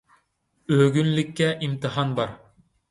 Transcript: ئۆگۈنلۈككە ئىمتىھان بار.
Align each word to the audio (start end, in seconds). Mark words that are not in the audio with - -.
ئۆگۈنلۈككە 0.77 1.51
ئىمتىھان 1.59 2.21
بار. 2.21 2.39